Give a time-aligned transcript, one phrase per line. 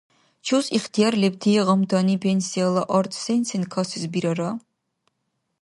[0.45, 4.51] Чус ихтияр лебти гъамтани пенсияла арц сен-сен касес бирара?